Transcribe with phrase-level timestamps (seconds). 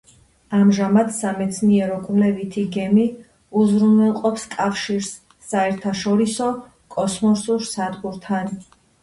[0.59, 3.03] ამჟამად სამეცნიერო-კვლევითი გემი
[3.65, 5.11] უზრუნველყოფს კავშირს
[5.51, 6.49] საერთაშორისო
[6.99, 8.53] კოსმოსურ სადგურთან.